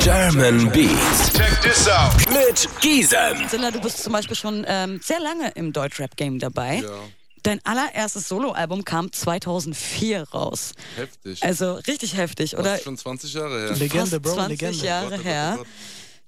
[0.00, 1.32] German Beats.
[1.32, 2.12] Check this out.
[2.30, 3.48] Mit Gisem.
[3.48, 6.76] Silla, du bist zum Beispiel schon ähm, sehr lange im Deutschrap-Game dabei.
[6.82, 6.88] Ja,
[7.42, 10.72] Dein allererstes Soloalbum kam 2004 raus.
[10.96, 11.42] heftig.
[11.42, 12.76] Also richtig heftig, das oder?
[12.76, 13.76] ist schon 20 Jahre her.
[13.76, 14.86] Legende, Bro, 20 Legende.
[14.86, 15.52] Jahre Gott, oh Gott, her.
[15.54, 15.66] oh Gott.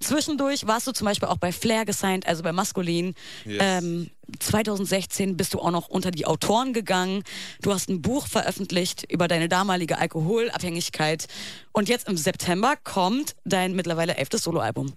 [0.01, 3.15] Zwischendurch warst du zum Beispiel auch bei Flair gesigned, also bei Maskulin.
[3.45, 3.57] Yes.
[3.59, 7.23] Ähm, 2016 bist du auch noch unter die Autoren gegangen.
[7.61, 11.27] Du hast ein Buch veröffentlicht über deine damalige Alkoholabhängigkeit.
[11.71, 14.93] Und jetzt im September kommt dein mittlerweile elftes Soloalbum.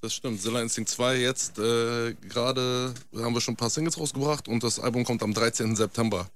[0.00, 0.40] Das stimmt.
[0.40, 4.78] Zilla Instinct 2 jetzt äh, gerade haben wir schon ein paar Singles rausgebracht und das
[4.78, 5.76] Album kommt am 13.
[5.76, 6.28] September.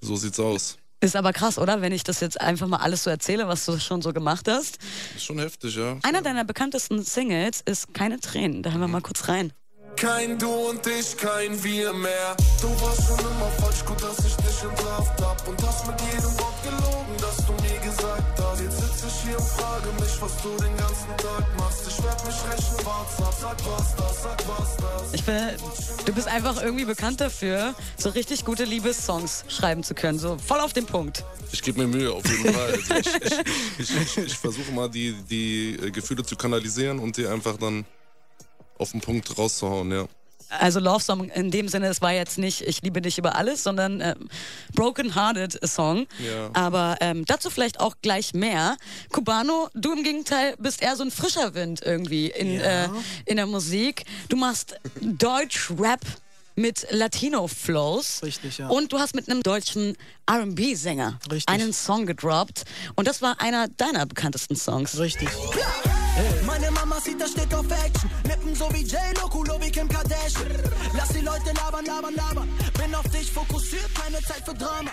[0.00, 0.76] So sieht's aus.
[1.00, 1.82] Ist aber krass, oder?
[1.82, 4.78] Wenn ich das jetzt einfach mal alles so erzähle, was du schon so gemacht hast.
[5.14, 5.98] Ist schon heftig, ja.
[6.02, 8.62] Einer deiner bekanntesten Singles ist Keine Tränen.
[8.62, 9.52] Da hören wir mal kurz rein.
[9.96, 12.36] Kein Du und ich, kein Wir mehr.
[12.60, 15.48] Du warst schon immer falsch, gut, dass ich dich entlarvt hab.
[15.48, 16.95] Und hast mit jedem Wort gelogen,
[18.96, 21.86] sitz ich hier und frage mich, was du den ganzen Tag machst.
[21.86, 25.14] Ich werd mich rächen, wart's ab, sag was das, sag was das.
[25.14, 25.56] Ich finde,
[26.04, 30.18] du bist einfach irgendwie bekannt dafür, so richtig gute Liebessongs schreiben zu können.
[30.18, 31.24] So voll auf den Punkt.
[31.52, 32.72] Ich gebe mir Mühe, auf jeden Fall.
[32.72, 33.06] Also ich
[33.78, 37.84] ich, ich, ich, ich versuche mal, die, die Gefühle zu kanalisieren und die einfach dann
[38.78, 40.06] auf den Punkt rauszuhauen, ja.
[40.48, 43.62] Also Love Song in dem Sinne, es war jetzt nicht Ich liebe dich über alles,
[43.62, 44.28] sondern ähm,
[44.74, 46.06] Broken Hearted Song.
[46.18, 46.50] Ja.
[46.52, 48.76] Aber ähm, dazu vielleicht auch gleich mehr.
[49.12, 52.88] Cubano, du im Gegenteil bist eher so ein frischer Wind irgendwie in, äh,
[53.24, 54.04] in der Musik.
[54.28, 56.00] Du machst Deutsch-Rap
[56.56, 58.22] mit Latino-Flows.
[58.22, 58.68] Richtig, ja.
[58.68, 62.64] Und du hast mit einem deutschen R&B-Sänger einen Song gedroppt.
[62.96, 64.98] Und das war einer deiner bekanntesten Songs.
[64.98, 65.28] Richtig.
[66.46, 68.10] Meine Mama sieht, das steht auf Action.
[68.46, 70.46] Lippen so wie J-Lo, Kulo wie Kim Kardashian.
[70.96, 72.48] Lass die Leute labern, labern, labern.
[72.78, 74.90] Bin auf dich fokussiert, keine Zeit für Drama.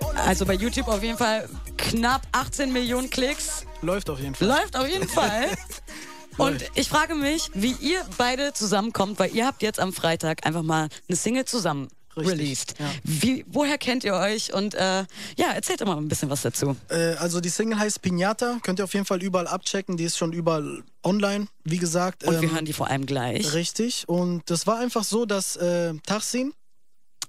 [0.00, 3.66] Und Also bei YouTube auf jeden Fall knapp 18 Millionen Klicks.
[3.82, 4.48] Läuft auf jeden Fall.
[4.48, 5.48] Läuft auf jeden Fall.
[6.38, 10.62] Und ich frage mich, wie ihr beide zusammenkommt, weil ihr habt jetzt am Freitag einfach
[10.62, 12.74] mal eine Single zusammen Richtig, released.
[12.78, 12.90] ja.
[13.04, 14.52] Wie, woher kennt ihr euch?
[14.52, 15.04] Und äh,
[15.36, 16.76] ja, erzählt mal ein bisschen was dazu.
[16.88, 19.96] Äh, also die Single heißt Pinata, könnt ihr auf jeden Fall überall abchecken.
[19.96, 22.24] Die ist schon überall online, wie gesagt.
[22.24, 23.54] Und wir Ähm, hören die vor allem gleich.
[23.54, 24.04] Richtig.
[24.08, 26.52] Und das war einfach so, dass äh, Tachsin,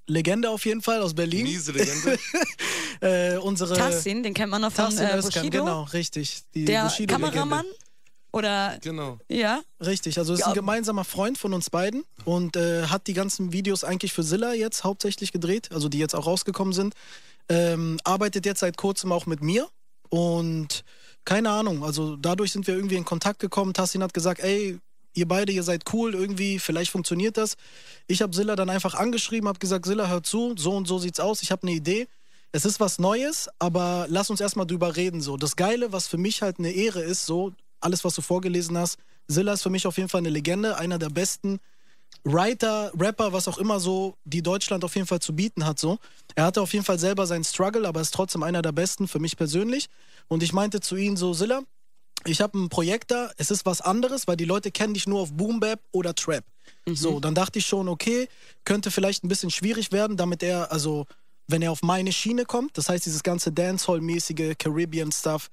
[0.05, 2.19] Legende auf jeden Fall aus Berlin, Miese Legende.
[3.01, 5.59] äh, unsere Tassin, den kennt man noch von Tassin äh, Özkan, Bushido.
[5.63, 6.41] genau, richtig.
[6.53, 7.31] Die Der Bushido-Legende.
[7.31, 7.65] Kameramann?
[8.33, 9.19] Oder genau.
[9.29, 9.61] ja?
[9.79, 13.53] Richtig, also es ist ein gemeinsamer Freund von uns beiden und äh, hat die ganzen
[13.53, 16.95] Videos eigentlich für Silla jetzt hauptsächlich gedreht, also die jetzt auch rausgekommen sind.
[17.47, 19.67] Ähm, arbeitet jetzt seit kurzem auch mit mir
[20.09, 20.83] und
[21.25, 23.73] keine Ahnung, also dadurch sind wir irgendwie in Kontakt gekommen.
[23.73, 24.79] Tassin hat gesagt, ey,
[25.13, 27.55] ihr beide, ihr seid cool, irgendwie, vielleicht funktioniert das.
[28.07, 31.19] Ich habe Silla dann einfach angeschrieben, habe gesagt, Silla, hör zu, so und so sieht's
[31.19, 32.07] aus, ich habe eine Idee.
[32.51, 35.21] Es ist was Neues, aber lass uns erstmal drüber reden.
[35.21, 35.37] So.
[35.37, 37.51] Das Geile, was für mich halt eine Ehre ist, so,
[37.83, 40.99] alles, was du vorgelesen hast, Silla ist für mich auf jeden Fall eine Legende, einer
[40.99, 41.59] der besten
[42.23, 45.79] Writer, Rapper, was auch immer so, die Deutschland auf jeden Fall zu bieten hat.
[45.79, 45.97] So.
[46.35, 49.19] Er hatte auf jeden Fall selber seinen Struggle, aber ist trotzdem einer der besten für
[49.19, 49.87] mich persönlich.
[50.27, 51.63] Und ich meinte zu ihm so, Silla,
[52.25, 55.21] ich habe ein Projekt da, es ist was anderes, weil die Leute kennen dich nur
[55.21, 56.45] auf Boom Bap oder Trap.
[56.85, 58.27] So, dann dachte ich schon, okay,
[58.63, 61.05] könnte vielleicht ein bisschen schwierig werden, damit er, also,
[61.47, 65.49] wenn er auf meine Schiene kommt, das heißt, dieses ganze Dancehall-mäßige Caribbean-Stuff,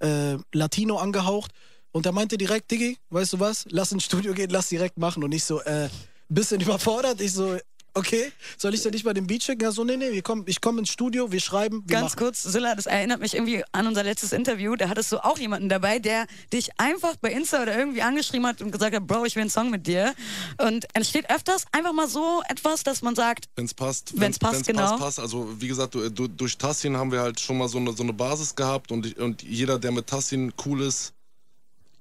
[0.00, 1.52] äh, Latino angehaucht.
[1.94, 5.22] Und er meinte direkt, Diggi, weißt du was, lass ins Studio gehen, lass direkt machen.
[5.22, 5.88] Und ich so, äh,
[6.28, 7.20] bisschen überfordert.
[7.20, 7.56] Ich so,
[7.96, 9.62] okay, soll ich dir nicht mal den Beat schicken?
[9.62, 12.24] Er so, nee, nee, wir kommen, ich komme ins Studio, wir schreiben, wir Ganz machen.
[12.24, 14.74] kurz, Silla, das erinnert mich irgendwie an unser letztes Interview.
[14.74, 18.60] Da hattest du auch jemanden dabei, der dich einfach bei Insta oder irgendwie angeschrieben hat
[18.60, 20.14] und gesagt hat, Bro, ich will einen Song mit dir.
[20.60, 24.12] Und entsteht öfters einfach mal so etwas, dass man sagt, Wenn es passt.
[24.20, 24.82] Wenn's passt, genau.
[24.82, 25.20] Passt, passt.
[25.20, 28.02] Also wie gesagt, du, du, durch Tassin haben wir halt schon mal so eine, so
[28.02, 31.12] eine Basis gehabt und, ich- und jeder, der mit Tassin cool ist,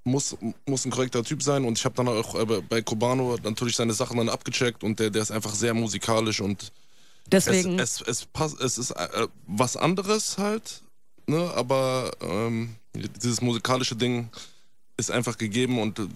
[0.03, 1.65] muss, muss ein korrekter Typ sein.
[1.65, 5.09] Und ich habe dann auch äh, bei Cubano natürlich seine Sachen dann abgecheckt und der,
[5.09, 6.71] der ist einfach sehr musikalisch und
[7.27, 7.79] deswegen.
[7.79, 10.81] es, es, es, passt, es ist äh, was anderes halt,
[11.27, 11.51] ne?
[11.55, 14.29] aber ähm, dieses musikalische Ding
[14.97, 16.07] ist einfach gegeben und äh,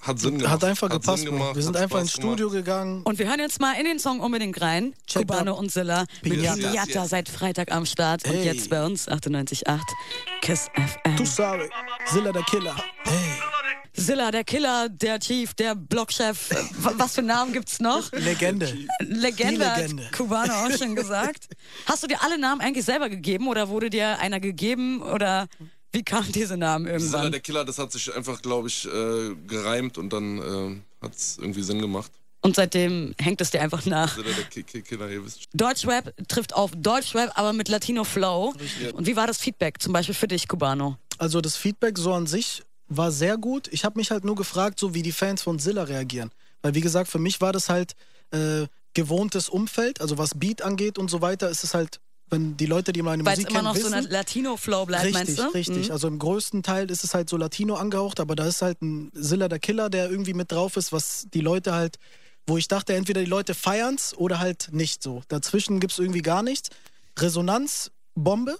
[0.00, 0.52] hat Sinn gemacht.
[0.54, 2.64] Hat einfach Hat gepasst, gemacht, Wir sind einfach Spaß ins Studio gemacht.
[2.66, 3.02] gegangen.
[3.04, 4.94] Und wir hören jetzt mal in den Song unbedingt rein.
[5.06, 5.58] Check Cubano up.
[5.58, 6.58] und Silla mit yes.
[7.10, 8.44] seit Freitag am Start und Hey.
[8.44, 9.80] jetzt bei uns 98.8
[10.42, 11.16] KISS FM.
[11.16, 11.68] Du sorry,
[12.06, 12.76] Silla der Killer.
[13.04, 13.14] Hey.
[13.92, 16.50] Silla, der Killer, der Chief, der Blockchef.
[16.78, 18.10] Wa- Was für Namen gibt's noch?
[18.12, 18.72] Legende.
[19.00, 20.12] Legende, Die hat.
[20.12, 21.48] Cubano auch schon gesagt.
[21.86, 25.48] Hast du dir alle Namen eigentlich selber gegeben oder wurde dir einer gegeben oder
[25.92, 27.30] wie kamen diese Namen irgendwann?
[27.32, 31.38] der Killer, das hat sich einfach, glaube ich, äh, gereimt und dann äh, hat es
[31.38, 32.10] irgendwie Sinn gemacht.
[32.42, 34.14] Und seitdem hängt es dir einfach nach.
[34.14, 35.44] Silla der Ki- Ki- Killer, ihr wisst.
[35.52, 38.54] Deutschrap trifft auf Deutschrap, aber mit Latino Flow.
[38.94, 40.96] Und wie war das Feedback zum Beispiel für dich, Cubano?
[41.18, 43.68] Also das Feedback so an sich war sehr gut.
[43.72, 46.30] Ich habe mich halt nur gefragt, so wie die Fans von Zilla reagieren.
[46.62, 47.94] Weil wie gesagt, für mich war das halt
[48.30, 52.66] äh, gewohntes Umfeld, also was Beat angeht und so weiter, ist es halt, wenn die
[52.66, 55.26] Leute, die meine Weil es Musik immer kennen, noch so wissen, ein Latino-Flow bleibt, Richtig,
[55.26, 55.46] meinst du?
[55.48, 55.86] richtig.
[55.88, 55.92] Mhm.
[55.92, 59.10] Also im größten Teil ist es halt so Latino angehaucht, aber da ist halt ein
[59.20, 61.98] Zilla der Killer, der irgendwie mit drauf ist, was die Leute halt,
[62.46, 65.22] wo ich dachte, entweder die Leute feiern's oder halt nicht so.
[65.28, 66.70] Dazwischen gibt's irgendwie gar nichts.
[67.18, 68.58] Resonanz, Bombe.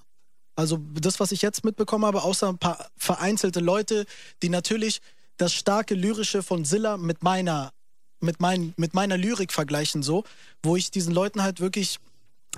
[0.56, 4.04] Also das, was ich jetzt mitbekommen habe, außer ein paar vereinzelte Leute,
[4.42, 5.00] die natürlich
[5.36, 7.72] das starke Lyrische von Zilla mit meiner,
[8.20, 10.24] mit, mein, mit meiner Lyrik vergleichen, so,
[10.62, 11.98] wo ich diesen Leuten halt wirklich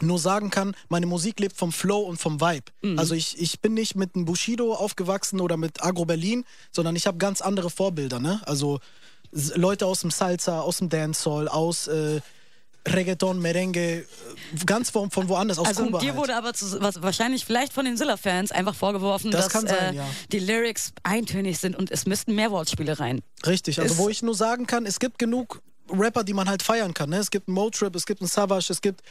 [0.01, 2.65] nur sagen kann, meine Musik lebt vom Flow und vom Vibe.
[2.97, 7.07] Also ich, ich bin nicht mit einem Bushido aufgewachsen oder mit Agro Berlin, sondern ich
[7.07, 8.19] habe ganz andere Vorbilder.
[8.19, 8.41] Ne?
[8.47, 8.81] Also
[9.33, 12.21] Leute aus dem Salsa, aus dem Dancehall, aus äh,
[12.89, 14.05] Reggaeton, Merengue, äh,
[14.67, 16.17] ganz von, von woanders, aus Also Kuba dir halt.
[16.19, 19.97] wurde aber zu, was, wahrscheinlich vielleicht von den Zilla-Fans einfach vorgeworfen, Das dass sein, äh,
[19.99, 20.07] ja.
[20.33, 23.21] die Lyrics eintönig sind und es müssten mehr Wortspiele rein.
[23.47, 26.63] Richtig, also Ist- wo ich nur sagen kann, es gibt genug Rapper, die man halt
[26.63, 27.11] feiern kann.
[27.11, 27.19] Ne?
[27.19, 29.03] Es gibt einen Motrip, es gibt einen Savage, es gibt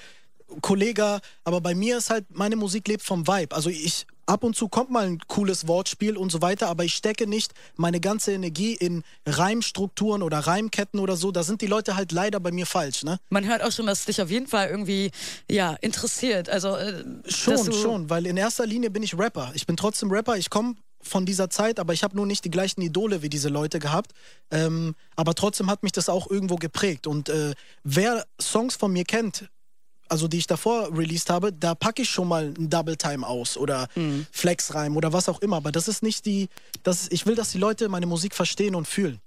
[0.61, 3.55] Kollega, aber bei mir ist halt, meine Musik lebt vom Vibe.
[3.55, 6.93] Also ich, ab und zu kommt mal ein cooles Wortspiel und so weiter, aber ich
[6.93, 11.31] stecke nicht meine ganze Energie in Reimstrukturen oder Reimketten oder so.
[11.31, 13.19] Da sind die Leute halt leider bei mir falsch, ne?
[13.29, 15.11] Man hört auch schon, dass es dich auf jeden Fall irgendwie
[15.49, 16.49] ja, interessiert.
[16.49, 19.51] Also äh, Schon, schon, weil in erster Linie bin ich Rapper.
[19.53, 22.51] Ich bin trotzdem Rapper, ich komme von dieser Zeit, aber ich habe nur nicht die
[22.51, 24.11] gleichen Idole wie diese Leute gehabt.
[24.51, 27.07] Ähm, aber trotzdem hat mich das auch irgendwo geprägt.
[27.07, 27.53] Und äh,
[27.83, 29.49] wer Songs von mir kennt,
[30.11, 33.55] also die ich davor released habe, da packe ich schon mal einen Double Time aus
[33.57, 34.25] oder Mhm.
[34.31, 35.57] Flexreim oder was auch immer.
[35.57, 36.49] Aber das ist nicht die,
[36.83, 39.19] das, ich will, dass die Leute meine Musik verstehen und fühlen.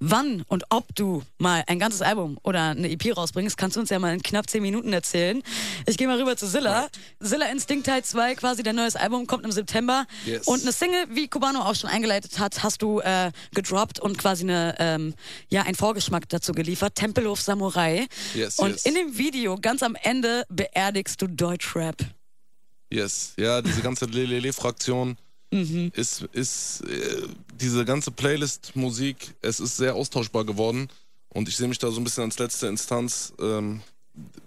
[0.00, 3.90] Wann und ob du mal ein ganzes Album oder eine EP rausbringst, kannst du uns
[3.90, 5.42] ja mal in knapp 10 Minuten erzählen.
[5.86, 6.88] Ich gehe mal rüber zu Zilla.
[7.20, 10.06] Zilla Instinct Teil 2, quasi dein neues Album, kommt im September.
[10.24, 10.46] Yes.
[10.46, 14.44] Und eine Single, wie Cubano auch schon eingeleitet hat, hast du äh, gedroppt und quasi
[14.44, 15.14] eine, ähm,
[15.48, 16.94] ja, einen Vorgeschmack dazu geliefert.
[16.94, 18.06] Tempelhof Samurai.
[18.34, 18.86] Yes, und yes.
[18.86, 21.96] in dem Video, ganz am Ende, beerdigst du Deutschrap.
[22.90, 25.16] Yes, ja, diese ganze Lelele-Fraktion
[25.50, 27.26] ist, ist äh,
[27.60, 30.88] diese ganze Playlist-Musik, es ist sehr austauschbar geworden
[31.30, 33.32] und ich sehe mich da so ein bisschen als letzte Instanz.
[33.40, 33.80] Ähm,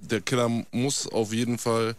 [0.02, 1.96] der Killer muss auf jeden Fall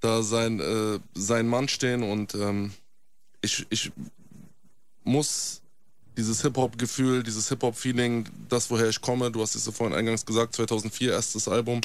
[0.00, 2.72] da sein, äh, sein Mann stehen und ähm,
[3.40, 3.92] ich, ich
[5.04, 5.60] muss
[6.16, 10.54] dieses Hip-Hop-Gefühl, dieses Hip-Hop-Feeling, das woher ich komme, du hast es ja vorhin eingangs gesagt,
[10.56, 11.80] 2004 erstes Album.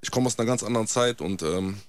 [0.00, 1.80] Ich komme aus einer ganz anderen Zeit und ähm,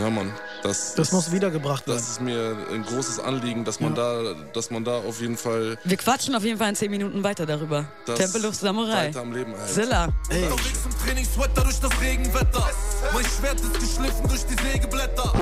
[0.00, 0.32] ja, Mann,
[0.62, 1.98] das, Das muss wiedergebracht werden.
[1.98, 5.78] das ist mir ein großes Anliegen, dass man da, dass man da auf jeden Fall
[5.84, 7.86] Wir quatschen auf jeden Fall in 10 Minuten weiter darüber.
[8.06, 9.08] das Tempelhof Samurai.
[9.08, 9.68] weiter am Leben hält.
[9.68, 10.04] Zilla.
[10.30, 12.70] Unterwegs im Trainingssweater durch das Regenwetter.
[13.12, 15.32] Mein Schwert ist geschliffen durch die Sägeblätter.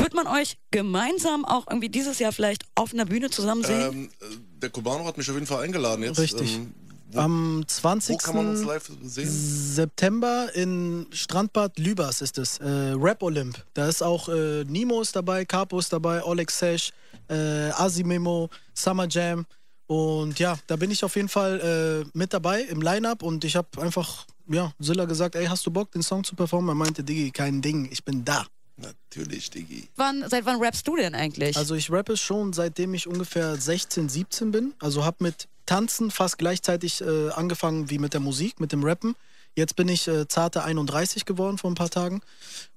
[0.00, 3.82] Wird man euch gemeinsam auch irgendwie dieses Jahr vielleicht auf einer Bühne zusammen sehen?
[3.92, 6.18] Ähm, äh, der Cubano hat mich auf jeden Fall eingeladen jetzt.
[6.18, 6.56] Richtig.
[6.56, 6.74] Ähm,
[7.10, 8.18] wo, Am wo 20.
[8.18, 9.28] kann man uns live sehen?
[9.30, 12.58] September in Strandbad Lübers ist es.
[12.58, 13.64] Äh, Rap Olymp.
[13.74, 16.92] Da ist auch äh, Nimo ist dabei, Capo ist dabei, Oleg Sesh,
[17.28, 19.46] äh, Asimemo, Summer Jam.
[19.86, 23.54] Und ja, da bin ich auf jeden Fall äh, mit dabei im Line-Up und ich
[23.54, 26.70] habe einfach, ja, Zilla gesagt, ey, hast du Bock, den Song zu performen?
[26.70, 28.46] Er meinte, Diggi, kein Ding, ich bin da.
[28.76, 29.88] Natürlich, Digi.
[29.96, 31.56] Wann, seit wann rappst du denn eigentlich?
[31.56, 34.74] Also ich rappe schon seitdem ich ungefähr 16, 17 bin.
[34.78, 39.16] Also habe mit Tanzen fast gleichzeitig äh, angefangen wie mit der Musik, mit dem Rappen.
[39.56, 42.20] Jetzt bin ich äh, zarte 31 geworden vor ein paar Tagen.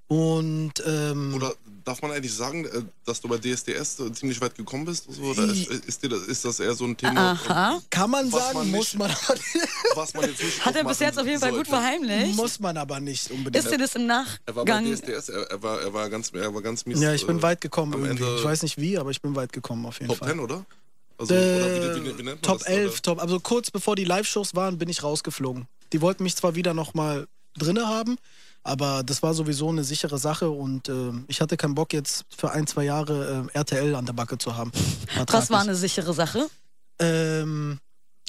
[0.08, 4.56] Und ähm, Oder darf man eigentlich sagen, äh, dass du bei DSDS so ziemlich weit
[4.56, 5.08] gekommen bist?
[5.20, 7.80] Oder I- ist, ist, dir das, ist das eher so ein Thema, Aha.
[7.92, 9.12] kann man was sagen, man muss nicht- man
[9.96, 11.70] was man jetzt nicht Hat er bis jetzt auf jeden Fall gut sollte?
[11.72, 12.36] verheimlicht.
[12.38, 13.64] muss man aber nicht unbedingt.
[13.64, 14.86] Ist dir das im Er war bei Nachgang?
[14.96, 17.00] DSDS, er, er, war, er, war ganz, er war ganz mies.
[17.02, 18.24] ja, ich bin äh, weit gekommen irgendwie.
[18.24, 20.30] Ende Ich weiß nicht wie, aber ich bin weit gekommen auf jeden Top Fall.
[20.30, 20.66] 10, oder?
[21.20, 23.02] Also, Äh, oder wie, wie, wie nennt man Top das, 11, oder?
[23.04, 25.68] Top, also kurz bevor die Live-Shows waren, bin ich rausgeflogen.
[25.94, 27.28] Die wollten mich zwar wieder nochmal
[27.58, 28.18] drinne haben,
[28.64, 32.52] aber das war sowieso eine sichere Sache und äh, ich hatte keinen Bock jetzt für
[32.52, 34.72] ein, zwei Jahre äh, RTL an der Backe zu haben.
[35.28, 36.48] Was war eine sichere Sache?
[37.00, 37.80] Ähm,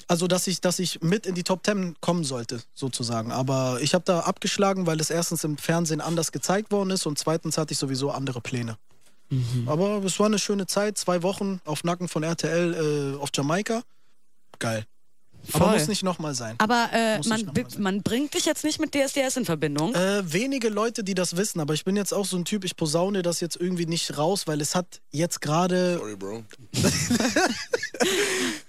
[0.07, 3.31] also, dass ich, dass ich mit in die Top 10 kommen sollte, sozusagen.
[3.31, 7.17] Aber ich habe da abgeschlagen, weil es erstens im Fernsehen anders gezeigt worden ist und
[7.17, 8.77] zweitens hatte ich sowieso andere Pläne.
[9.65, 13.81] Aber es war eine schöne Zeit, zwei Wochen auf Nacken von RTL äh, auf Jamaika.
[14.59, 14.85] Geil.
[15.53, 15.79] Aber Voll.
[15.79, 16.55] muss nicht nochmal sein.
[16.59, 17.83] Aber äh, ich man, noch mal sagen.
[17.83, 19.93] man bringt dich jetzt nicht mit DSDS in Verbindung.
[19.95, 22.75] Äh, wenige Leute, die das wissen, aber ich bin jetzt auch so ein Typ, ich
[22.75, 26.43] posaune das jetzt irgendwie nicht raus, weil es hat jetzt gerade Sorry, Bro.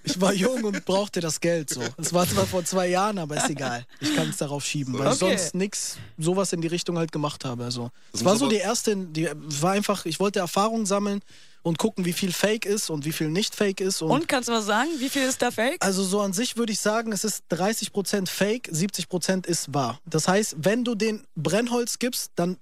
[0.05, 1.81] Ich war jung und brauchte das Geld so.
[1.97, 3.87] Es war zwar vor zwei Jahren, aber ist egal.
[4.01, 5.37] Ich kann es darauf schieben, weil ich Okay.
[5.39, 7.65] sonst nix sowas in die Richtung halt gemacht habe.
[7.65, 9.29] Also, es Das war so aber- die erste, die
[9.61, 11.21] war einfach, ich wollte Erfahrung sammeln
[11.63, 14.03] und gucken, wie viel Fake ist und wie viel nicht Fake ist.
[14.03, 14.91] Und, Und kannst du was sagen?
[14.99, 15.77] Wie viel ist da fake?
[15.81, 20.01] also so an sich würde ich sagen, es ist 30% Fake, 70% ist wahr.
[20.05, 22.59] Das heißt, wenn du den Brennholz gibst, dann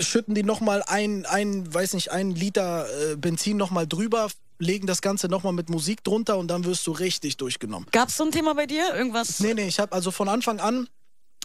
[0.00, 5.02] schütten die nochmal ein, ein, weiß nicht, ein Liter äh, Benzin nochmal drüber, legen das
[5.02, 7.88] Ganze nochmal mit Musik drunter und dann wirst du richtig durchgenommen.
[7.92, 8.94] Gab es so ein Thema bei dir?
[8.94, 9.40] Irgendwas?
[9.40, 10.88] Nee, nee, ich habe also von Anfang an,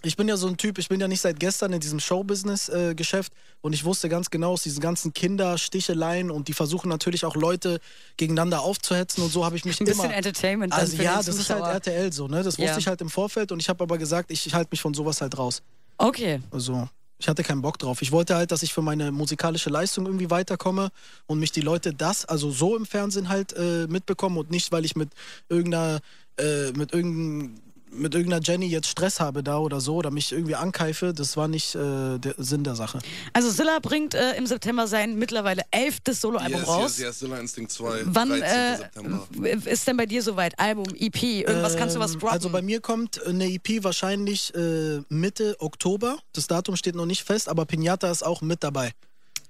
[0.04, 3.34] ich bin ja so ein Typ, ich bin ja nicht seit gestern in diesem Showbusiness-Geschäft
[3.62, 7.80] und ich wusste ganz genau aus diesen ganzen Kindersticheleien und die versuchen natürlich auch Leute
[8.18, 10.14] gegeneinander aufzuhetzen und so habe ich mich Ein bisschen immer...
[10.14, 11.74] Entertainment Also ja, das ist halt Zuschauer.
[11.74, 12.38] RTL so, ne?
[12.44, 12.78] Das wusste Ja.
[12.78, 15.38] ich halt im Vorfeld und ich habe aber gesagt, ich halte mich von sowas halt
[15.38, 15.62] raus.
[15.98, 16.42] Okay.
[16.52, 16.88] Also
[17.18, 18.02] ich hatte keinen Bock drauf.
[18.02, 20.90] Ich wollte halt, dass ich für meine musikalische Leistung irgendwie weiterkomme
[21.28, 24.86] und mich die Leute das, also so im Fernsehen halt äh, mitbekommen und nicht, weil
[24.86, 25.10] ich mit
[25.50, 26.00] irgendeiner,
[26.38, 27.60] äh, mit irgendein,
[27.92, 31.14] mit irgendeiner Jenny jetzt Stress habe da oder so oder mich irgendwie ankeife.
[31.14, 33.00] Das war nicht äh, der Sinn der Sache.
[33.34, 36.98] Also Silla bringt äh, im September sein mittlerweile elftes Soloalbum Yes, raus.
[36.98, 38.44] yes, yes, Silla Instinct 2, Wann 13.
[38.44, 39.28] äh, September.
[39.66, 40.58] ist denn bei dir soweit?
[40.60, 42.30] Album, EP, irgendwas kannst du was droppen?
[42.30, 46.18] Also bei mir kommt eine EP wahrscheinlich äh, Mitte Oktober.
[46.34, 48.92] Das Datum steht noch nicht fest, aber Pinata ist auch mit dabei.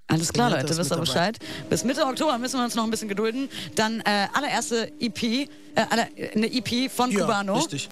[0.07, 0.97] Alles klar, Leute, ist wisst ihr.
[0.97, 1.37] Bescheid.
[1.69, 3.47] Bis Mitte Oktober müssen wir uns noch ein bisschen gedulden.
[3.75, 7.53] Dann äh, allererste EP, äh, aller, eine EP von Ja, Cubano.
[7.57, 7.89] richtig.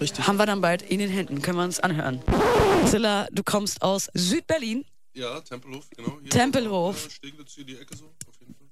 [0.00, 0.26] Richtig.
[0.26, 2.22] Haben wir dann bald in den Händen, können wir uns anhören.
[2.86, 4.84] Silla, du kommst aus Südberlin.
[5.14, 6.18] Ja, Tempelhof, genau.
[6.22, 7.06] Hier Tempelhof.
[7.06, 8.66] Äh, Steglitz hier die Ecke so, auf jeden Fall.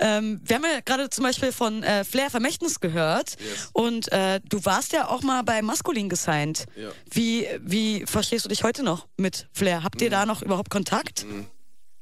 [0.00, 3.36] Ähm, wir haben ja gerade zum Beispiel von äh, Flair Vermächtnis gehört.
[3.38, 3.68] Yes.
[3.74, 6.64] Und äh, du warst ja auch mal bei Maskulin gesigned.
[6.76, 6.90] Ja.
[7.10, 9.84] Wie, wie verstehst du dich heute noch mit Flair?
[9.84, 10.12] Habt ihr Mhm.
[10.12, 11.26] da noch überhaupt Kontakt?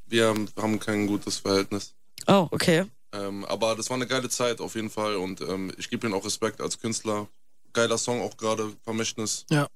[0.07, 1.95] Wir haben, haben kein gutes Verhältnis.
[2.29, 2.85] Oh, okay.
[3.13, 6.15] Ähm, aber das war eine geile Zeit auf jeden Fall und ähm, ich gebe ihm
[6.15, 7.29] auch Respekt als Künstler.
[7.73, 9.45] Geiler Song auch gerade, Vermächtnis.
[9.51, 9.67] Ja.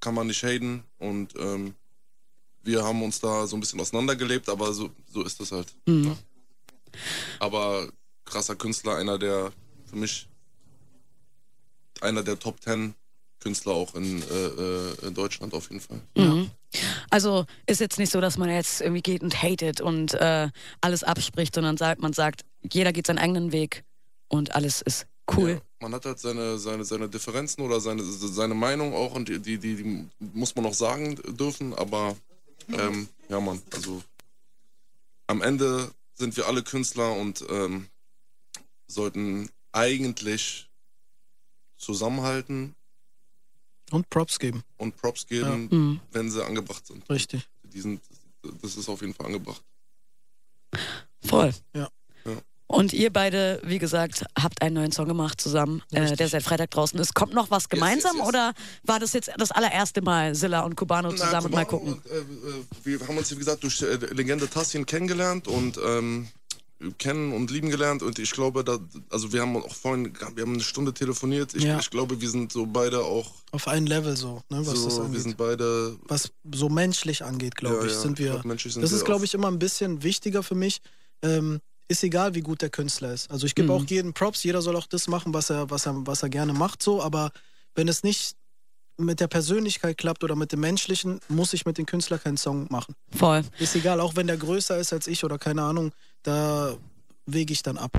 [0.00, 1.74] Kann man nicht haten und ähm,
[2.62, 5.68] wir haben uns da so ein bisschen auseinandergelebt, aber so, so ist das halt.
[5.86, 6.04] Mhm.
[6.04, 6.16] Ja.
[7.38, 7.88] Aber
[8.24, 9.52] krasser Künstler, einer der
[9.86, 10.28] für mich
[12.00, 12.94] einer der Top 10
[13.40, 16.00] Künstler auch in, äh, äh, in Deutschland auf jeden Fall.
[16.16, 16.50] Mhm.
[17.10, 20.48] Also ist jetzt nicht so, dass man jetzt irgendwie geht und hatet und äh,
[20.80, 23.84] alles abspricht, sondern sagt, man sagt, jeder geht seinen eigenen Weg
[24.28, 25.50] und alles ist cool.
[25.50, 29.38] Ja, man hat halt seine, seine, seine Differenzen oder seine, seine Meinung auch und die,
[29.40, 32.16] die, die, muss man auch sagen dürfen, aber
[32.68, 34.02] ähm, ja man, also
[35.26, 37.88] am Ende sind wir alle Künstler und ähm,
[38.86, 40.68] sollten eigentlich
[41.76, 42.74] zusammenhalten
[43.90, 44.62] Und Props geben.
[44.78, 46.00] und Props geben, Mhm.
[46.12, 47.08] wenn sie angebracht sind.
[47.10, 47.48] Richtig.
[47.64, 48.00] Die sind,
[48.62, 49.62] das ist auf jeden Fall angebracht.
[51.22, 51.52] Voll.
[51.74, 51.90] Ja.
[52.68, 56.72] Und ihr beide, wie gesagt, habt einen neuen Song gemacht zusammen, äh, der seit Freitag
[56.72, 57.14] draußen ist.
[57.14, 58.28] Kommt noch was gemeinsam yes, yes.
[58.28, 61.52] oder war das jetzt das allererste Mal Silla und Cubano Na, zusammen?
[61.52, 62.02] mal Cubano gucken.
[62.02, 66.26] Und, äh, äh, wir haben uns, wie gesagt, durch äh, Legende Tassin kennengelernt und ähm,
[66.98, 68.78] kennen und lieben gelernt und ich glaube, da,
[69.10, 71.54] also wir haben auch vorhin, wir haben eine Stunde telefoniert.
[71.54, 71.78] Ich, Ja.
[71.78, 75.00] ich glaube, wir sind so beide auch Auf ein Level so, ne, was das so,
[75.02, 75.22] wir angeht.
[75.22, 78.30] sind beide, was so menschlich angeht, glaube Ja, ich, ja, sind wir.
[78.40, 80.80] glaub, sind das wir ist, glaube ich, immer ein bisschen wichtiger für mich.
[81.22, 83.30] Ähm, ist egal, wie gut der Künstler ist.
[83.30, 83.74] Also ich gebe Mhm.
[83.74, 86.52] auch jedem Props, jeder soll auch das machen, was er, was er, was er gerne
[86.52, 87.30] macht, so, aber
[87.74, 88.34] wenn es nicht
[88.98, 92.66] mit der Persönlichkeit klappt oder mit dem Menschlichen, muss ich mit dem Künstler keinen Song
[92.70, 92.94] machen.
[93.14, 93.42] Voll.
[93.58, 96.74] Ist egal, auch wenn der größer ist als ich oder keine Ahnung, da
[97.26, 97.90] wege ich dann ab.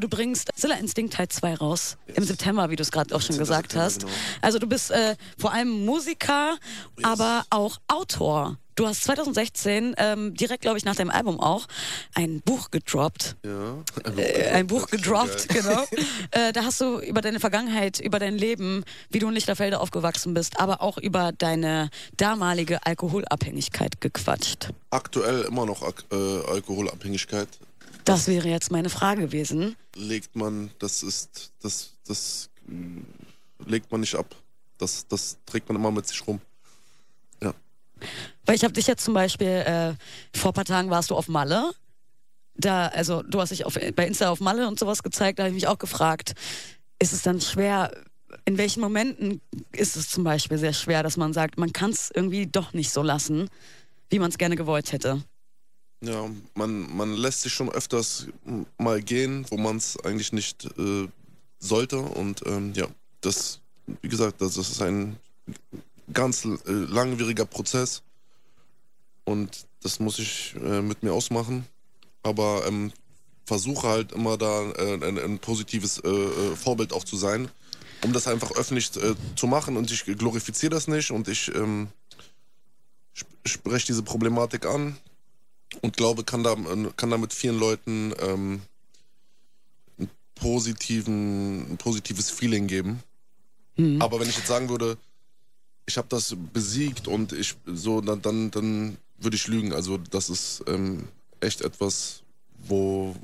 [0.00, 3.36] Du bringst Silla Instinct Teil 2 raus im September, wie du es gerade auch schon
[3.36, 3.38] 17.
[3.38, 4.00] gesagt September, hast.
[4.00, 4.12] genau.
[4.40, 6.56] Also du bist äh, vor allem Musiker,
[7.02, 8.56] aber auch Autor.
[8.74, 11.66] Du hast 2016, ähm, direkt glaube ich nach deinem Album auch,
[12.14, 13.36] ein Buch gedroppt.
[13.44, 13.76] ja.
[14.16, 15.84] Äh, ein Buch Das ist schon gedroppt, genau.
[16.30, 20.32] äh, da hast du über deine Vergangenheit, über dein Leben, wie du in Lichterfelde aufgewachsen
[20.32, 24.70] bist, aber auch über deine damalige Alkoholabhängigkeit gequatscht.
[24.90, 27.48] Aktuell immer noch Ak äh, Alkoholabhängigkeit.
[28.04, 29.76] Das wäre jetzt meine Frage gewesen.
[29.94, 34.34] Legt man, das ist, das, das äh, legt man nicht ab.
[34.78, 36.40] Das, das trägt man immer mit sich rum.
[38.46, 39.94] Weil ich habe dich jetzt zum Beispiel, äh,
[40.36, 41.72] vor ein paar Tagen warst du auf Malle.
[42.54, 45.50] Da, also du hast dich auf, bei Insta auf Malle und sowas gezeigt, da habe
[45.50, 46.34] ich mich auch gefragt,
[46.98, 47.92] ist es dann schwer,
[48.44, 49.40] in welchen Momenten
[49.72, 52.92] ist es zum Beispiel sehr schwer, dass man sagt, man kann es irgendwie doch nicht
[52.92, 53.48] so lassen,
[54.10, 55.22] wie man es gerne gewollt hätte.
[56.02, 58.26] Ja, man, man lässt sich schon öfters
[58.76, 61.08] mal gehen, wo man es eigentlich nicht äh,
[61.60, 61.98] sollte.
[61.98, 62.88] Und ähm, ja,
[63.20, 63.60] das,
[64.00, 65.16] wie gesagt, das ist ein
[66.12, 68.02] ganz äh, langwieriger Prozess.
[69.24, 71.66] Und das muss ich äh, mit mir ausmachen.
[72.24, 72.92] Aber ähm,
[73.44, 77.48] versuche halt immer da äh, ein, ein positives äh, äh, Vorbild auch zu sein,
[78.02, 79.76] um das einfach öffentlich zu machen.
[79.76, 81.90] Und ich glorifiziere das nicht und ich ähm,
[83.14, 84.96] sp spreche diese Problematik an
[85.80, 86.56] und glaube, kann, da,
[86.96, 88.62] kann da mit vielen Leuten ähm,
[89.98, 93.02] einen positiven, ein positives Feeling geben.
[94.00, 94.98] Aber wenn ich jetzt sagen würde,
[95.86, 99.72] ich habe das besiegt und ich so, dann, dann, dann würde ich lügen.
[99.72, 101.08] Also das ist ähm,
[101.40, 102.22] echt etwas,
[102.58, 103.16] wo,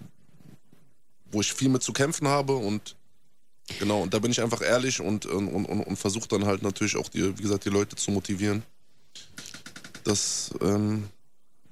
[1.30, 2.96] wo ich viel mit zu kämpfen habe und
[3.78, 6.96] genau, und da bin ich einfach ehrlich und, und, und, und versuche dann halt natürlich
[6.96, 8.62] auch die, wie gesagt, die Leute zu motivieren.
[10.04, 11.08] Das, ähm,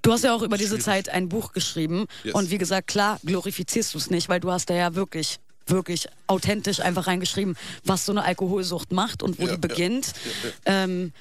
[0.06, 0.78] Du hast ja auch über diese.
[0.78, 2.06] Zeit ein Buch geschrieben.
[2.22, 2.34] Yes.
[2.34, 6.06] Und wie gesagt, klar, glorifizierst du es nicht, weil du hast da ja wirklich, wirklich
[6.28, 10.06] authentisch einfach reingeschrieben, was so eine Alkoholsucht macht und wo Ja, die beginnt.
[10.06, 10.84] Ja, ja.
[10.84, 11.12] Ähm,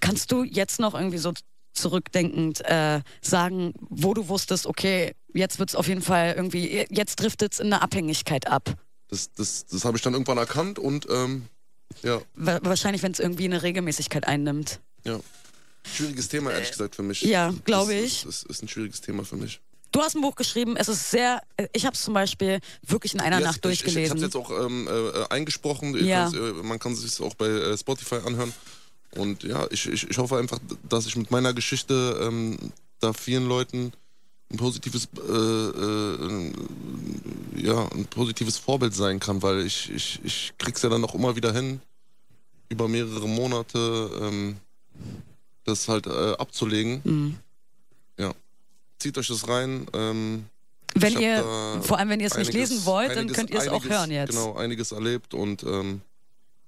[0.00, 1.32] kannst du jetzt noch irgendwie so
[1.74, 7.16] zurückdenkend äh, sagen, wo du wusstest, okay, jetzt wird es auf jeden Fall irgendwie, jetzt
[7.20, 8.74] driftet es in eine Abhängigkeit ab?
[9.08, 11.44] das, das, das habe ich dann irgendwann erkannt und ähm,
[12.02, 14.80] ja, Wa- Wahrscheinlich, wenn es irgendwie eine Regelmäßigkeit einnimmt.
[15.04, 15.20] ja.
[15.84, 17.22] Schwieriges Thema, ehrlich gesagt, für mich.
[17.22, 18.24] ja, glaube ich.
[18.24, 19.60] Das, das ist ein schwieriges Thema für mich.
[19.90, 21.42] Du hast ein Buch geschrieben, es ist sehr,
[21.74, 24.18] ich habe es zum Beispiel wirklich in einer Ja, Nacht ich, ich, ich habe durchgelesen.
[24.22, 25.94] jetzt auch ähm, äh, eingesprochen.
[26.06, 26.28] Ja.
[26.32, 28.54] äh, man kann es sich auch bei äh, Spotify anhören.
[29.16, 30.58] Und ja, ich, ich, ich hoffe einfach,
[30.88, 32.56] dass ich mit meiner Geschichte ähm,
[33.00, 33.92] da vielen Leuten
[34.50, 36.52] ein positives, äh, äh,
[37.56, 41.36] ja, ein positives Vorbild sein kann, weil ich, ich, ich krieg's ja dann auch immer
[41.36, 41.82] wieder hin,
[42.70, 44.56] über mehrere Monate ähm,
[45.64, 47.00] das halt äh, abzulegen.
[47.04, 47.38] Mhm.
[48.18, 48.32] Ja.
[48.98, 49.86] Zieht euch das rein.
[49.94, 50.46] Ähm,
[50.94, 51.42] Wenn ihr,
[51.82, 54.10] vor allem wenn ihr es nicht lesen wollt, dann einiges- könnt ihr es auch hören
[54.10, 54.30] jetzt.
[54.30, 56.02] Genau, einiges erlebt und ähm,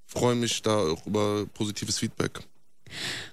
[0.06, 2.40] freue mich da auch über positives Feedback.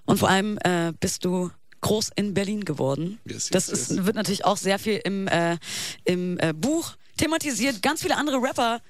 [0.06, 1.52] Und vor allem äh, bist du
[1.82, 3.20] groß in Berlin geworden.
[3.26, 4.06] Yes, yes, das ist, yes.
[4.06, 5.58] wird natürlich auch sehr viel im, äh,
[6.06, 7.82] im äh, Buch thematisiert.
[7.82, 8.82] Ganz viele andere Rapper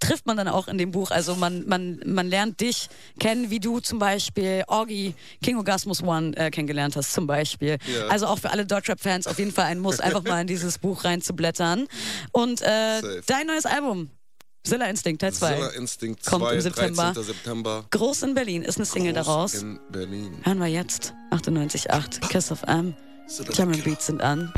[0.00, 1.10] trifft man dann auch in dem Buch.
[1.10, 2.88] Also man, man, man lernt dich
[3.18, 7.78] kennen, wie du zum Beispiel Orgi King Orgasmus One äh, kennengelernt hast, zum Beispiel.
[7.86, 8.06] Ja.
[8.08, 11.04] Also auch für alle Deutschrap-Fans auf jeden Fall ein Muss, einfach mal in dieses Buch
[11.04, 11.86] reinzublättern.
[12.32, 14.10] Und äh, dein neues Album,
[14.64, 15.54] Zilla Instinct Teil 2.
[15.54, 17.02] Zilla Instinct 2, Kommt im September.
[17.12, 17.22] 13.
[17.22, 17.84] September.
[17.90, 19.54] Groß in Berlin ist eine Single Groß daraus.
[19.54, 20.38] In Berlin.
[20.42, 22.94] Hören wir jetzt 98.8 Kiss of M.
[23.26, 23.84] Zilla German Killer.
[23.96, 24.52] Beats sind an.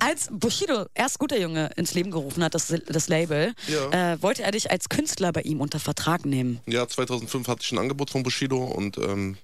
[0.00, 4.12] Als Bushido erst guter Junge ins Leben gerufen hat, das, das Label, Ja.
[4.14, 6.60] äh, wollte er dich als Künstler bei ihm unter Vertrag nehmen.
[6.66, 9.36] Ja, 2005 hatte ich ein Angebot von Bushido und ähm,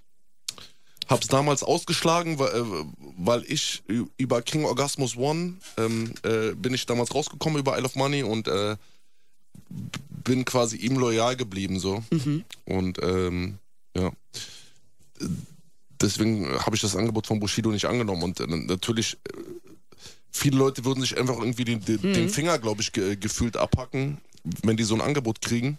[1.09, 2.65] hab's damals ausgeschlagen, weil, äh,
[3.19, 3.83] weil ich
[4.17, 8.49] über King Orgasmus One ähm, äh, bin ich damals rausgekommen über Isle of Money und
[8.49, 8.77] äh,
[10.25, 12.03] bin quasi ihm loyal geblieben so.
[12.67, 13.59] Und ähm,
[13.97, 14.11] ja.
[16.01, 18.23] Deswegen habe ich das Angebot von Bushido nicht angenommen.
[18.23, 19.43] Und äh, natürlich, äh,
[20.31, 24.19] viele Leute würden sich einfach irgendwie den, den, den Finger, glaube ich, ge gefühlt abhacken,
[24.63, 25.79] wenn die so ein Angebot kriegen.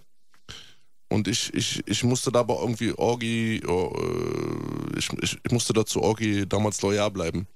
[1.10, 5.74] Und ich, ich, ich musste da aber irgendwie Orgi, oh, äh, ich, ich, ich musste
[5.74, 7.48] dazu Orgi damals loyal bleiben.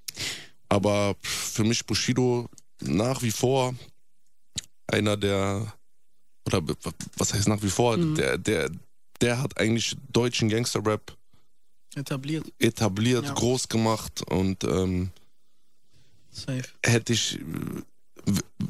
[0.67, 2.49] Aber für mich Bushido
[2.81, 3.75] nach wie vor
[4.87, 5.73] einer der,
[6.45, 6.61] oder
[7.17, 8.69] was heißt nach wie vor, der, der,
[9.21, 11.14] der hat eigentlich deutschen Gangster-Rap
[11.95, 12.45] Etabliert.
[12.59, 13.33] etabliert, Ja.
[13.33, 15.11] groß gemacht und ähm,
[16.31, 16.63] Safe.
[16.83, 17.39] hätte ich,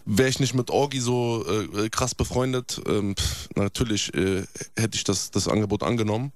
[0.06, 4.44] wäre ich nicht mit Orgi so äh, krass befreundet, ähm, pff, natürlich äh,
[4.78, 6.32] hätte ich das, das Angebot angenommen.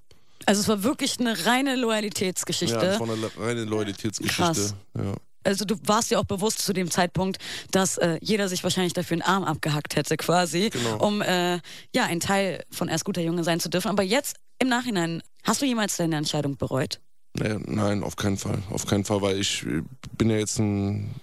[0.46, 2.76] Also es war wirklich eine reine Loyalitätsgeschichte.
[2.86, 4.42] Ja, von einer reine Loyalitätsgeschichte.
[4.42, 4.74] Krass.
[4.98, 5.16] Ja.
[5.44, 7.38] Also du warst dir auch bewusst zu dem Zeitpunkt,
[7.72, 11.06] dass äh, jeder sich wahrscheinlich dafür einen Arm abgehackt hätte quasi, Genau.
[11.06, 11.56] um äh,
[11.94, 13.90] ja ein Teil von erst guter Junge sein zu dürfen.
[13.90, 17.00] Aber jetzt im Nachhinein, hast du jemals deine Entscheidung bereut?
[17.34, 18.62] Nee, nein, auf keinen Fall.
[18.72, 19.82] Auf keinen Fall, weil ich äh,
[20.18, 21.16] bin ja jetzt ein.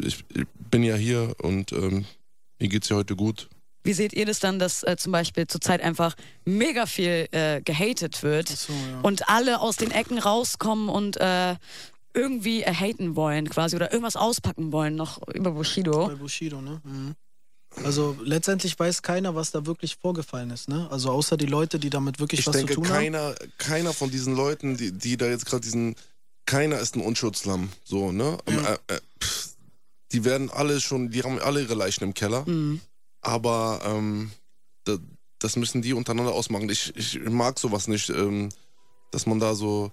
[0.00, 2.04] Ich, ich bin ja hier und ähm,
[2.58, 3.48] mir geht's ja heute gut.
[3.84, 8.24] Wie seht ihr das dann, dass äh, zum Beispiel zurzeit einfach mega viel äh, gehatet
[8.24, 9.00] wird so, ja.
[9.02, 11.54] und alle aus den Ecken rauskommen und äh,
[12.16, 16.08] irgendwie äh, haten wollen quasi oder irgendwas auspacken wollen noch über Bushido?
[16.08, 16.80] Bei Bushido, ne?
[16.82, 17.14] Mhm.
[17.84, 20.88] Also letztendlich weiß keiner, was da wirklich vorgefallen ist, ne?
[20.90, 22.96] Also außer die Leute, die damit wirklich Ich was denke, zu tun haben.
[22.96, 25.94] keiner, keiner von diesen Leuten, die, die da jetzt gerade diesen.
[26.46, 27.70] Keiner ist ein Unschuldslamm.
[27.84, 28.38] So, ne?
[28.48, 28.74] Ja.
[28.88, 29.56] Äh, äh, pff,
[30.12, 32.44] die werden alle schon, die haben alle ihre Leichen im Keller.
[32.48, 32.80] Mhm.
[33.20, 34.30] Aber ähm,
[34.84, 34.96] da,
[35.40, 36.70] das müssen die untereinander ausmachen.
[36.70, 38.48] Ich, ich mag sowas nicht, ähm,
[39.10, 39.90] dass man da so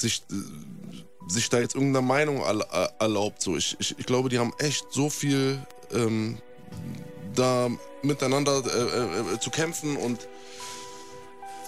[0.00, 3.42] sich, äh, sich da jetzt irgendeine Meinung äh, erlaubt.
[3.42, 5.60] So, ich, ich, ich glaube, die haben echt so viel
[5.92, 6.38] ähm,
[7.34, 7.68] da
[8.02, 10.28] miteinander äh, äh, zu kämpfen und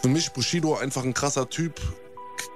[0.03, 1.81] für mich Bushido einfach ein krasser Typ,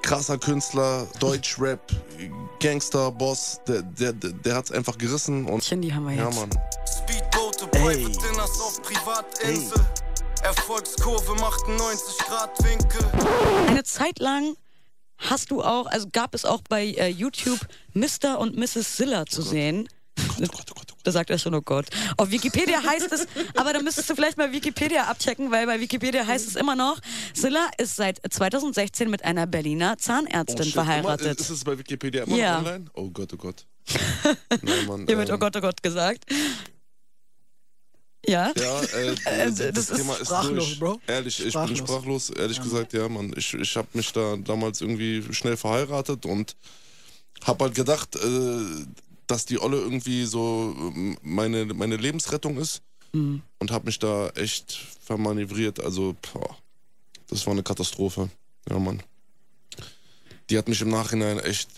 [0.03, 1.81] krasser Künstler, Deutschrap,
[2.61, 6.39] Gangster, Boss, der, der, der, hat's einfach gerissen und Shindy haben wir ja, jetzt.
[6.39, 6.51] Mann.
[6.87, 8.05] Speedboote, Ey.
[8.05, 9.85] Private Dinners auf Privatinsel.
[10.43, 13.05] Erfolgskurve macht einen 90 Grad Winkel.
[13.67, 14.57] Eine Zeit lang
[15.29, 17.61] hast du auch, also gab es auch bei äh, YouTube
[17.95, 18.39] Mr.
[18.39, 18.97] und Mrs.
[18.97, 19.89] Zilla zu sehen.
[21.03, 21.87] Da sagt er schon, oh Gott.
[22.19, 26.27] Auf Wikipedia heißt es, aber da müsstest du vielleicht mal Wikipedia abchecken, weil bei Wikipedia
[26.27, 26.99] heißt es immer noch,
[27.33, 30.73] Silla ist seit 2016 mit einer Berliner Zahnärztin Oh, shit.
[30.75, 31.27] verheiratet.
[31.27, 32.59] Immer, ist es bei Wikipedia immer Ja.
[32.59, 32.85] online?
[32.95, 33.67] Oh Gott, oh Gott.
[34.63, 36.25] Nein, Mann, Hier wird ähm, oh Gott, oh Gott gesagt.
[38.27, 38.53] Ja?
[38.57, 40.79] Ja, äh, Äh, das, das ist Thema ist sprachlos, durch.
[40.81, 41.01] Bro.
[41.07, 41.79] Ehrlich, ich Sprachlos.
[41.79, 42.31] bin sprachlos.
[42.31, 43.33] Ehrlich gesagt, ja, Mann.
[43.37, 46.55] Ich, ich habe mich da damals irgendwie schnell verheiratet und
[47.45, 48.85] habe halt gedacht, äh,
[49.27, 53.43] dass die Olle irgendwie so ähm, meine, meine Lebensrettung ist Mhm.
[53.59, 55.81] und habe mich da echt vermanövriert.
[55.81, 56.57] Also, boah,
[57.29, 58.31] das war eine Katastrophe.
[58.69, 59.03] Ja, Mann.
[60.51, 61.71] Die hat mich im Nachhinein echt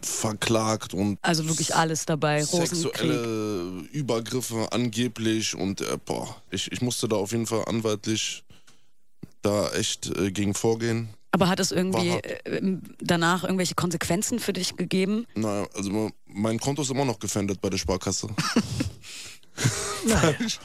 [0.00, 2.42] verklagt und Also wirklich alles dabei.
[2.42, 8.44] Sexuelle Übergriffe angeblich und äh, boah, ich, ich musste da auf jeden Fall anwaltlich
[9.42, 11.08] da echt äh, gegen vorgehen.
[11.32, 15.26] Aber hat es irgendwie äh, danach irgendwelche Konsequenzen für dich gegeben?
[15.34, 18.28] Na, also mein Konto ist immer noch gefändet bei der Sparkasse.
[20.04, 20.60] weil, ich,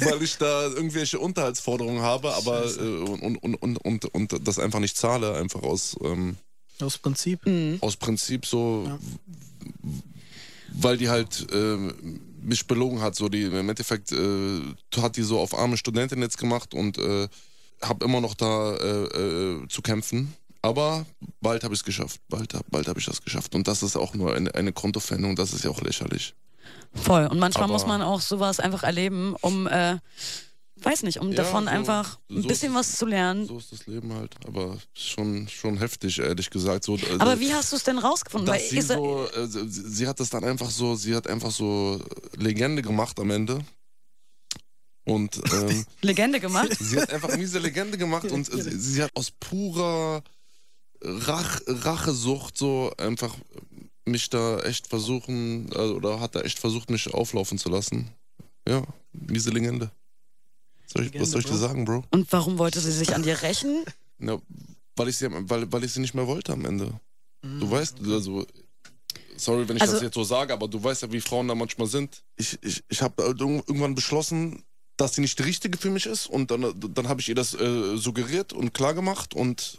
[0.00, 4.80] weil ich da irgendwelche Unterhaltsforderungen habe, aber äh, und, und, und, und, und das einfach
[4.80, 6.36] nicht zahle, einfach aus, ähm,
[6.80, 7.40] Aus Prinzip.
[7.80, 8.98] aus Prinzip so,
[10.72, 11.76] weil die halt äh,
[12.42, 13.14] mich belogen hat.
[13.14, 14.60] So die im Endeffekt äh,
[14.96, 17.28] hat die so auf arme Studentin jetzt gemacht und äh,
[17.82, 20.34] habe immer noch da äh, äh, zu kämpfen.
[20.62, 21.04] Aber
[21.42, 22.20] bald habe ich es geschafft.
[22.28, 23.54] Bald, bald habe ich das geschafft.
[23.54, 25.36] Und das ist auch nur eine, eine Kontofendung.
[25.36, 26.34] Das ist ja auch lächerlich.
[26.94, 27.26] Voll.
[27.26, 29.98] Und manchmal Aber- muss man auch sowas einfach erleben, um, äh,
[30.84, 33.46] weiß nicht, um Ja, davon so- einfach ein so bisschen ist- was zu lernen.
[33.46, 34.34] So ist das Leben halt.
[34.46, 36.84] Aber schon, schon heftig, ehrlich gesagt.
[36.84, 38.48] So, äh, Aber wie hast du es denn rausgefunden?
[38.48, 42.00] Weil sie so, äh, sie, sie hat das dann einfach so, sie hat einfach so
[42.36, 43.64] Legende gemacht am Ende.
[45.06, 46.76] Und ähm, Legende gemacht.
[46.80, 50.22] sie hat einfach miese Legende gemacht und äh, sie, sie hat aus purer
[51.02, 53.34] Rach, Rachesucht so einfach
[54.06, 58.10] mich da echt versuchen, äh, oder hat da echt versucht, mich auflaufen zu lassen.
[58.66, 59.90] Ja, miese Legende.
[60.86, 61.58] Soll ich, Legende, was soll ich dir Bro.
[61.58, 62.04] sagen, Bro?
[62.10, 63.84] Und warum wollte sie sich an dir rächen?
[64.18, 64.38] Ja,
[64.96, 66.92] weil ich sie, weil, weil ich sie nicht mehr wollte am Ende.
[67.42, 68.46] Du weißt, also,
[69.36, 71.54] sorry, wenn ich Also- das jetzt so sage, aber du weißt ja, wie Frauen da
[71.54, 72.22] manchmal sind.
[72.36, 74.62] Ich, ich, ich habe irgendwann beschlossen,
[74.96, 77.52] dass sie nicht die richtige für mich ist und dann, dann habe ich ihr das
[77.54, 79.78] äh, suggeriert und klar gemacht und,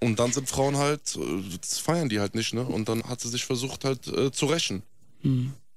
[0.00, 2.62] und dann sind Frauen halt, äh, das feiern die halt nicht, ne?
[2.64, 4.82] Und dann hat sie sich versucht halt äh, zu rächen.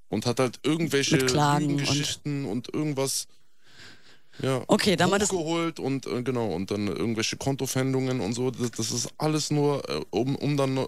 [0.09, 3.27] Und hat halt irgendwelche Klagen und- und, irgendwas
[4.41, 8.51] ja, Okay, dann hochgeholt und äh, genau und dann irgendwelche Kontofendungen und so.
[8.51, 10.87] Das, das ist alles nur, äh, um, um dann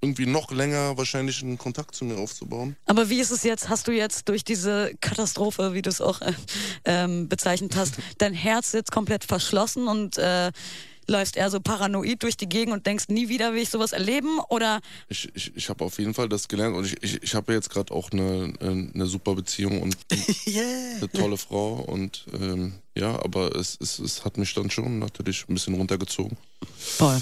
[0.00, 2.76] irgendwie noch länger wahrscheinlich einen Kontakt zu mir aufzubauen.
[2.86, 3.68] Aber wie ist es jetzt?
[3.68, 6.32] Hast du jetzt durch diese Katastrophe, wie du es auch äh,
[6.84, 10.52] ähm, bezeichnet hast, dein Herz jetzt komplett verschlossen und äh,
[11.06, 14.38] läufst eher so paranoid durch die Gegend und denkst, nie wieder will ich sowas erleben?
[14.48, 17.52] Oder Ich, ich, ich habe auf jeden Fall das gelernt und ich, ich, ich habe
[17.52, 19.96] jetzt gerade auch eine, äh, eine super Beziehung und
[20.46, 20.96] Yeah.
[20.98, 25.44] eine tolle Frau und ähm, ja, aber es, es, es hat mich dann schon natürlich
[25.48, 26.36] ein bisschen runtergezogen.
[26.78, 27.20] voll.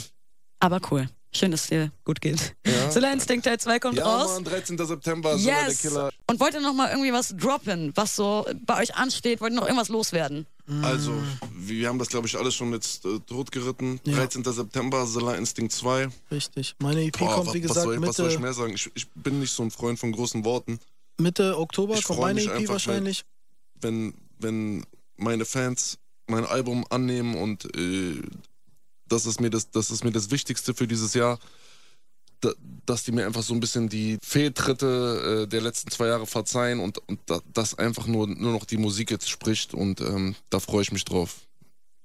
[0.60, 1.08] Aber cool.
[1.34, 2.54] Schön, dass es dir gut geht.
[2.66, 2.90] Ja.
[2.90, 4.34] Solar Instinct Teil 2 kommt Ja, raus.
[4.34, 4.76] Mann, 13.
[4.76, 5.80] September, Solar der Yes!
[5.80, 6.10] Killer.
[6.28, 9.40] Und wollt ihr noch mal irgendwie was droppen, was so bei euch ansteht?
[9.40, 10.46] Wollt ihr noch irgendwas loswerden?
[10.82, 11.12] Also,
[11.54, 14.00] wir haben das, glaube ich, alles schon jetzt äh, totgeritten.
[14.04, 14.16] Ja.
[14.16, 14.44] 13.
[14.44, 16.08] September, Solar Instinct 2.
[16.30, 16.74] Richtig.
[16.78, 18.74] Meine EP Boah, kommt, was, wie was, gesagt, soll, was soll ich Mitte, mehr sagen?
[18.74, 20.78] Ich, ich bin nicht so ein Freund von großen Worten.
[21.18, 23.24] Mitte Oktober Ich kommt meine EP einfach, wahrscheinlich.
[23.80, 24.84] Wenn, wenn
[25.16, 28.20] meine Fans mein Album annehmen und äh,
[29.08, 31.38] das, ist mir das, das ist mir das Wichtigste für dieses Jahr,
[32.86, 36.80] dass die mir einfach so ein bisschen die Fehltritte äh, der letzten zwei Jahre verzeihen
[36.80, 40.60] und, und da, dass einfach nur, nur noch die Musik jetzt spricht und ähm, da
[40.60, 41.36] freue ich mich drauf.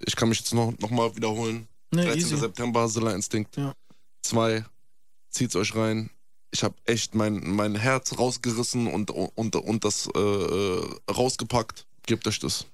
[0.05, 1.67] Ich kann mich jetzt noch, noch mal wiederholen.
[1.93, 2.19] Ne, 13.
[2.19, 2.37] easy.
[2.37, 3.73] September, Solar Instinct Ja.
[4.23, 4.63] 2.
[5.29, 6.09] Zieht's euch rein.
[6.51, 11.85] Ich habe echt mein, mein Herz rausgerissen und, und, und das äh, äh, rausgepackt.
[12.05, 12.65] Gebt euch das.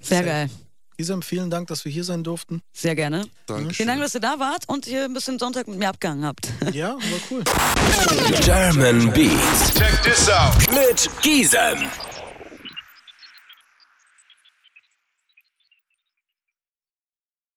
[0.00, 0.24] Sehr Safe.
[0.24, 0.50] geil.
[0.96, 2.62] Isam, vielen Dank, dass wir hier sein durften.
[2.72, 3.24] Sehr gerne.
[3.46, 3.74] Danke.
[3.74, 6.48] Vielen Dank, dass ihr da wart und hier ein bisschen Sonntag mit mir abgehangen habt.
[6.72, 7.42] Ja, war cool.
[8.42, 9.74] German Beats.
[9.74, 10.54] Check this out.
[10.72, 11.88] Mit Gisem.